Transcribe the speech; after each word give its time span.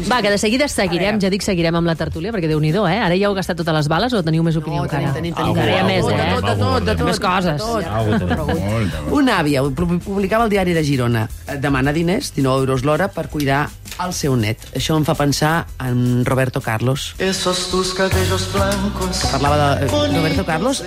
sí, 0.00 0.04
sí. 0.04 0.10
Va, 0.10 0.20
que 0.24 0.30
de 0.32 0.38
seguida 0.38 0.68
seguirem, 0.68 1.20
ja 1.22 1.30
dic 1.30 1.42
seguirem 1.46 1.76
amb 1.78 1.86
la 1.86 1.94
tertúlia, 1.94 2.32
perquè 2.32 2.48
déu 2.50 2.60
nhi 2.60 2.70
eh? 2.70 2.98
Ara 3.00 3.14
ja 3.16 3.28
heu 3.28 3.34
gastat 3.34 3.56
totes 3.56 3.74
les 3.74 3.88
bales 3.88 4.12
o 4.12 4.22
teniu 4.22 4.42
més 4.42 4.56
opinió 4.56 4.82
No, 4.82 4.88
tenim, 4.88 5.08
encara? 5.08 5.14
tenim, 5.14 5.34
Ah, 5.36 5.42
tenim. 5.42 5.56
Encara 5.56 5.84
més, 5.84 6.04
eh? 6.04 6.16
De 6.16 6.34
tot, 6.34 6.44
de 6.44 6.56
tot, 6.64 6.84
de 6.84 6.94
tot. 6.96 7.06
Més 7.06 7.20
coses. 7.20 7.62
tenim. 7.62 8.90
Una 9.12 9.38
àvia 9.40 9.62
pu- 9.62 9.98
publicava 10.04 10.44
al 10.44 10.50
diari 10.50 10.72
de 10.76 10.82
Girona 10.84 11.28
eh, 11.46 11.56
demana 11.58 11.92
diners, 11.92 12.32
19 12.34 12.60
euros 12.64 12.84
l'hora, 12.84 13.08
per 13.08 13.28
cuidar 13.28 13.68
el 14.04 14.12
seu 14.16 14.36
net. 14.36 14.58
Això 14.74 14.96
em 14.96 15.04
fa 15.04 15.14
pensar 15.14 15.66
en 15.84 16.24
Roberto 16.24 16.60
Carlos. 16.64 17.14
Esos 17.18 17.68
tus 17.70 17.92
cabellos 17.94 18.48
blancos. 18.52 19.24
Parlava 19.32 19.76
de 19.76 19.86
eh, 19.86 19.88
Roberto 20.16 20.46
Carlos, 20.46 20.82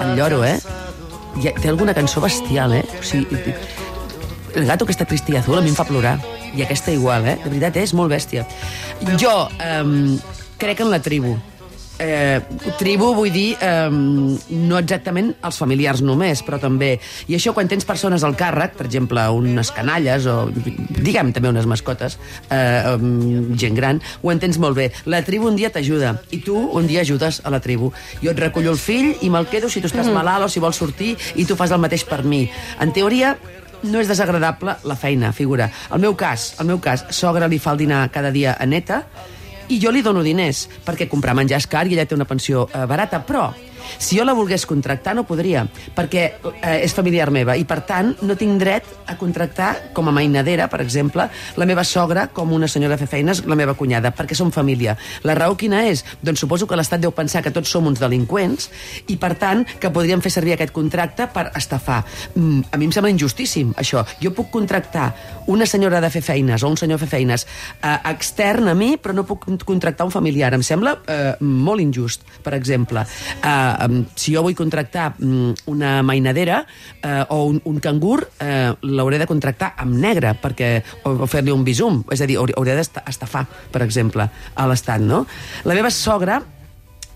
en 0.00 0.16
lloro, 0.16 0.44
eh? 0.44 0.58
I 1.38 1.52
té 1.60 1.68
alguna 1.68 1.94
cançó 1.94 2.20
bestial, 2.20 2.72
eh? 2.74 2.84
O 2.98 3.02
sigui, 3.06 3.38
el 4.58 4.66
gato 4.66 4.86
que 4.86 4.94
està 4.94 5.06
trist 5.08 5.28
i 5.30 5.38
azul 5.38 5.58
a 5.58 5.62
mi 5.62 5.70
em 5.72 5.78
fa 5.78 5.86
plorar. 5.88 6.18
I 6.54 6.64
aquesta 6.66 6.94
igual, 6.94 7.26
eh? 7.26 7.38
De 7.44 7.52
veritat, 7.52 7.78
eh? 7.78 7.86
és 7.86 7.94
molt 7.94 8.10
bèstia. 8.12 8.46
Jo 9.20 9.36
eh, 9.62 10.18
crec 10.58 10.82
en 10.82 10.90
la 10.90 11.00
tribu. 11.04 11.36
Eh, 11.98 12.38
tribu 12.78 13.08
vull 13.10 13.32
dir 13.34 13.56
eh, 13.58 13.90
no 13.90 14.78
exactament 14.78 15.32
els 15.42 15.56
familiars 15.58 16.02
només, 16.06 16.44
però 16.46 16.60
també. 16.62 16.92
I 17.26 17.34
això 17.34 17.50
quan 17.56 17.70
tens 17.70 17.86
persones 17.88 18.22
al 18.22 18.36
càrrec, 18.38 18.76
per 18.78 18.86
exemple, 18.86 19.24
unes 19.34 19.72
canalles 19.74 20.28
o, 20.30 20.36
diguem, 20.54 21.32
també 21.34 21.50
unes 21.50 21.66
mascotes, 21.66 22.18
eh, 22.54 22.94
gent 23.58 23.78
gran, 23.78 24.02
ho 24.22 24.32
entens 24.34 24.60
molt 24.62 24.78
bé. 24.78 24.88
La 25.10 25.24
tribu 25.26 25.50
un 25.50 25.58
dia 25.58 25.72
t'ajuda 25.74 26.14
i 26.30 26.42
tu 26.46 26.54
un 26.54 26.86
dia 26.86 27.02
ajudes 27.02 27.42
a 27.42 27.50
la 27.50 27.62
tribu. 27.64 27.90
Jo 28.22 28.30
et 28.30 28.46
recullo 28.46 28.76
el 28.76 28.78
fill 28.78 29.16
i 29.20 29.30
me'l 29.30 29.50
quedo 29.50 29.70
si 29.70 29.82
tu 29.82 29.90
estàs 29.90 30.10
malalt 30.14 30.46
o 30.46 30.52
si 30.52 30.62
vols 30.62 30.78
sortir 30.78 31.16
i 31.34 31.46
tu 31.46 31.58
fas 31.58 31.74
el 31.74 31.82
mateix 31.82 32.06
per 32.06 32.22
mi. 32.22 32.44
En 32.78 32.94
teoria, 32.94 33.34
no 33.86 34.00
és 34.00 34.10
desagradable 34.10 34.76
la 34.84 34.96
feina, 34.98 35.32
figura. 35.32 35.70
El 35.94 36.02
meu 36.02 36.16
cas, 36.18 36.54
el 36.60 36.66
meu 36.70 36.80
cas, 36.82 37.06
sogra 37.14 37.48
li 37.48 37.60
fa 37.62 37.74
el 37.76 37.84
dinar 37.84 38.06
cada 38.14 38.32
dia 38.34 38.56
a 38.58 38.66
neta 38.66 39.04
i 39.68 39.78
jo 39.80 39.92
li 39.92 40.02
dono 40.02 40.24
diners, 40.24 40.66
perquè 40.84 41.08
comprar 41.08 41.36
menjar 41.36 41.60
és 41.60 41.68
car 41.68 41.86
i 41.86 41.94
ella 41.94 42.06
té 42.08 42.16
una 42.16 42.28
pensió 42.28 42.66
eh, 42.72 42.86
barata, 42.88 43.20
però 43.24 43.50
si 43.98 44.18
jo 44.18 44.24
la 44.26 44.34
volgués 44.36 44.66
contractar 44.66 45.14
no 45.16 45.26
podria, 45.28 45.66
perquè 45.96 46.24
eh, 46.62 46.78
és 46.84 46.94
familiar 46.94 47.30
meva 47.34 47.56
i 47.58 47.64
per 47.68 47.80
tant 47.88 48.14
no 48.22 48.36
tinc 48.38 48.58
dret 48.60 48.86
a 49.08 49.16
contractar 49.18 49.92
com 49.96 50.08
a 50.08 50.14
mainadera, 50.14 50.68
per 50.68 50.80
exemple, 50.84 51.28
la 51.56 51.66
meva 51.68 51.84
sogra 51.84 52.28
com 52.32 52.52
una 52.52 52.68
senyora 52.68 52.96
a 52.96 53.00
fer 53.00 53.08
feines, 53.10 53.42
la 53.48 53.56
meva 53.58 53.74
cunyada, 53.78 54.12
perquè 54.14 54.36
som 54.36 54.52
família. 54.54 54.96
La 55.24 55.36
raó 55.38 55.56
quina 55.58 55.84
és? 55.88 56.04
Doncs 56.22 56.44
suposo 56.44 56.68
que 56.68 56.76
l'Estat 56.78 57.02
deu 57.02 57.14
pensar 57.14 57.42
que 57.44 57.52
tots 57.54 57.70
som 57.72 57.86
uns 57.88 58.00
delinqüents 58.02 58.68
i 59.08 59.18
per 59.20 59.34
tant 59.40 59.64
que 59.80 59.92
podríem 59.94 60.22
fer 60.24 60.32
servir 60.34 60.56
aquest 60.56 60.74
contracte 60.76 61.28
per 61.32 61.48
estafar. 61.58 62.02
Mm, 62.34 62.68
a 62.72 62.80
mi 62.80 62.88
em 62.88 62.94
sembla 62.94 63.12
injustíssim, 63.12 63.72
això. 63.80 64.04
Jo 64.22 64.32
puc 64.36 64.50
contractar 64.54 65.10
una 65.48 65.66
senyora 65.66 66.00
de 66.04 66.10
fer 66.12 66.22
feines 66.22 66.62
o 66.62 66.68
un 66.68 66.76
senyor 66.76 67.00
a 67.00 67.04
fer 67.04 67.10
feines 67.16 67.46
eh, 67.82 67.96
extern 68.10 68.68
a 68.68 68.74
mi, 68.76 68.96
però 69.00 69.14
no 69.16 69.24
puc 69.28 69.46
contractar 69.64 70.06
un 70.06 70.14
familiar. 70.14 70.52
Em 70.54 70.64
sembla 70.66 70.98
eh, 71.06 71.34
molt 71.40 71.82
injust, 71.82 72.26
per 72.44 72.54
exemple. 72.58 73.04
Eh, 73.40 73.67
si 74.14 74.34
jo 74.34 74.42
vull 74.46 74.56
contractar 74.58 75.12
mm, 75.16 75.68
una 75.72 75.98
mainadera 76.06 76.62
eh, 77.02 77.24
o 77.28 77.44
un, 77.50 77.60
un 77.64 77.80
cangur, 77.84 78.22
eh, 78.40 78.74
l'hauré 78.82 79.18
de 79.20 79.28
contractar 79.30 79.74
amb 79.78 79.96
negre 79.98 80.34
perquè, 80.42 80.70
o, 81.04 81.14
o 81.24 81.30
fer-li 81.30 81.54
un 81.54 81.64
bisum. 81.66 82.02
És 82.14 82.22
a 82.22 82.28
dir, 82.28 82.38
hauré, 82.38 82.76
d'estafar, 82.78 83.46
per 83.72 83.82
exemple, 83.86 84.28
a 84.28 84.68
l'Estat, 84.70 85.02
no? 85.04 85.24
La 85.68 85.76
meva 85.78 85.90
sogra 85.94 86.40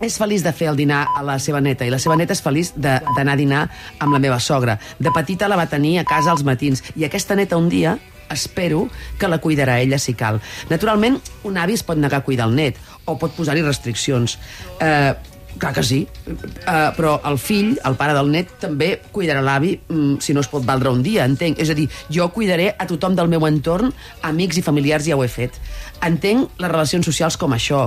és 0.03 0.17
feliç 0.19 0.43
de 0.43 0.53
fer 0.55 0.69
el 0.73 0.79
dinar 0.79 1.05
a 1.15 1.23
la 1.23 1.39
seva 1.39 1.61
neta 1.63 1.87
i 1.87 1.93
la 1.93 2.01
seva 2.03 2.17
neta 2.19 2.35
és 2.35 2.43
feliç 2.43 2.73
d'anar 2.75 3.37
a 3.37 3.39
dinar 3.39 3.67
amb 4.03 4.17
la 4.17 4.23
meva 4.23 4.41
sogra. 4.43 4.79
De 4.99 5.13
petita 5.15 5.49
la 5.51 5.59
va 5.59 5.69
tenir 5.71 6.01
a 6.01 6.09
casa 6.09 6.33
als 6.33 6.43
matins 6.47 6.83
i 6.97 7.07
aquesta 7.07 7.39
neta 7.39 7.61
un 7.61 7.71
dia 7.71 7.99
espero 8.33 8.89
que 9.19 9.29
la 9.29 9.39
cuidarà 9.39 9.79
ella 9.81 9.99
si 9.99 10.15
cal. 10.15 10.41
Naturalment, 10.71 11.19
un 11.45 11.59
avi 11.61 11.77
es 11.77 11.85
pot 11.87 12.01
negar 12.01 12.23
a 12.23 12.27
cuidar 12.27 12.49
el 12.49 12.57
net 12.57 12.81
o 13.05 13.19
pot 13.19 13.35
posar-hi 13.37 13.63
restriccions. 13.63 14.39
Eh, 14.81 15.13
clar 15.59 15.73
que 15.75 15.83
sí, 15.83 16.01
eh, 16.27 16.91
però 16.97 17.19
el 17.29 17.39
fill, 17.39 17.75
el 17.85 17.97
pare 17.99 18.15
del 18.17 18.31
net, 18.33 18.51
també 18.63 18.95
cuidarà 19.13 19.43
l'avi 19.45 19.75
mm, 19.77 20.19
si 20.25 20.35
no 20.35 20.43
es 20.43 20.49
pot 20.51 20.65
valdre 20.67 20.91
un 20.91 21.03
dia, 21.05 21.27
entenc. 21.29 21.61
És 21.63 21.71
a 21.71 21.77
dir, 21.79 21.89
jo 22.13 22.29
cuidaré 22.35 22.73
a 22.79 22.87
tothom 22.89 23.17
del 23.19 23.31
meu 23.33 23.47
entorn, 23.49 23.93
amics 24.23 24.59
i 24.59 24.65
familiars 24.67 25.07
ja 25.09 25.17
ho 25.19 25.25
he 25.25 25.31
fet. 25.31 25.59
Entenc 26.03 26.59
les 26.59 26.71
relacions 26.73 27.07
socials 27.07 27.37
com 27.39 27.53
això. 27.55 27.85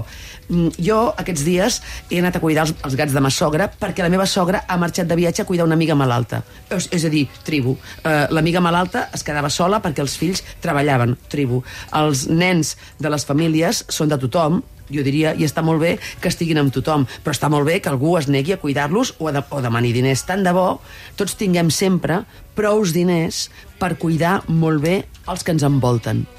Mm, 0.50 0.76
Jo, 0.86 1.00
aquests 1.18 1.44
dies, 1.46 1.82
he 2.10 2.20
anat 2.22 2.38
a 2.38 2.44
cuidar 2.44 2.68
els, 2.68 2.76
els 2.86 2.96
gats 2.96 3.16
de 3.16 3.24
ma 3.24 3.32
sogra 3.34 3.68
perquè 3.68 4.04
la 4.06 4.12
meva 4.14 4.28
sogra 4.30 4.64
ha 4.68 4.78
marxat 4.78 5.08
de 5.10 5.18
viatge 5.18 5.44
a 5.44 5.46
cuidar 5.50 5.66
una 5.66 5.76
amiga 5.76 5.96
malalta. 5.96 6.44
És, 6.70 6.88
és 6.92 7.06
a 7.06 7.10
dir, 7.10 7.26
tribu. 7.44 7.78
Eh, 8.04 8.28
L'amiga 8.32 8.62
malalta 8.62 9.10
es 9.14 9.24
quedava 9.26 9.50
sola 9.50 9.82
perquè 9.84 10.04
els 10.04 10.16
fills 10.20 10.44
treballaven, 10.62 11.18
tribu. 11.32 11.64
Els 11.96 12.28
nens 12.30 12.76
de 13.00 13.12
les 13.12 13.26
famílies 13.26 13.84
són 13.90 14.12
de 14.12 14.20
tothom, 14.22 14.62
jo 14.92 15.06
diria, 15.06 15.34
i 15.36 15.48
està 15.48 15.64
molt 15.66 15.82
bé 15.84 15.96
que 16.22 16.32
estiguin 16.32 16.62
amb 16.62 16.74
tothom, 16.76 17.08
però 17.24 17.36
està 17.36 17.50
molt 17.52 17.68
bé 17.70 17.80
que 17.82 17.92
algú 17.92 18.16
es 18.20 18.30
negui 18.32 18.56
a 18.56 18.62
cuidar-los 18.62 19.16
o, 19.20 19.30
a 19.30 19.36
de, 19.36 19.44
o 19.50 19.62
demani 19.64 19.94
diners. 19.96 20.26
Tant 20.28 20.46
de 20.46 20.54
bo 20.56 20.82
tots 21.20 21.38
tinguem 21.40 21.72
sempre 21.74 22.24
prous 22.56 22.94
diners 22.96 23.48
per 23.80 23.96
cuidar 24.02 24.42
molt 24.48 24.84
bé 24.86 24.98
els 25.30 25.44
que 25.44 25.56
ens 25.56 25.66
envolten. 25.68 26.26